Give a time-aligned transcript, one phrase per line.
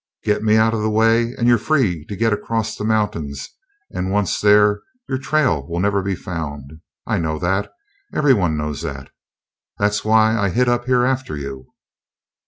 [0.23, 3.47] "Get me out of the way, and you're free to get across the mountains,
[3.91, 6.81] and, once there, your trail will never be found.
[7.05, 7.71] I know that;
[8.11, 9.11] every one knows that.
[9.77, 11.67] That's why I hit up here after you."